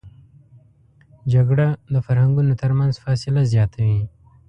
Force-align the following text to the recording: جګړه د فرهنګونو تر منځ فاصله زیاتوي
جګړه 1.33 1.67
د 1.93 1.95
فرهنګونو 2.05 2.53
تر 2.61 2.71
منځ 2.79 2.93
فاصله 3.03 3.41
زیاتوي 3.53 4.01